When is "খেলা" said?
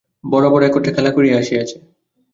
0.95-1.11